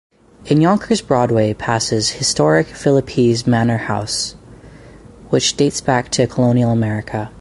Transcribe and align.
In 0.45 0.61
Yonkers, 0.61 0.99
Broadway 0.99 1.53
passes 1.53 2.09
historic 2.13 2.65
Philipse 2.65 3.45
Manor 3.45 3.77
house, 3.77 4.31
which 5.29 5.55
dates 5.55 5.79
back 5.79 6.09
to 6.13 6.25
colonial 6.25 6.71
America. 6.71 7.29